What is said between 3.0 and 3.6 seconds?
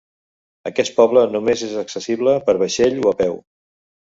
o a peu.